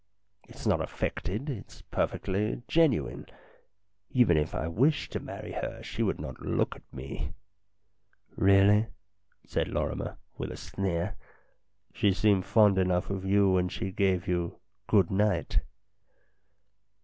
[0.47, 3.27] It's not affected, it's perfectly genuine.
[4.09, 7.33] Even if I wished to marry her, she would not look at me.""
[8.35, 8.87] Really?"
[9.45, 11.17] said Lorrimer, with a sneer."
[11.93, 14.27] She seemed fond enough of you when she said
[14.87, 15.59] good night."